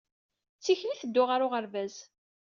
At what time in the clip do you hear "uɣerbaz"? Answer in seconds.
1.45-1.95